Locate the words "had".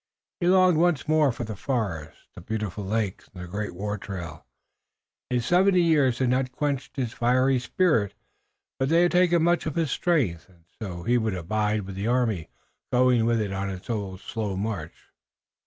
6.17-6.29, 9.03-9.11